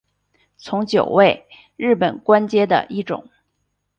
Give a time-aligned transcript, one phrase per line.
[0.57, 1.47] 从九位为
[1.77, 3.29] 日本官阶的一种。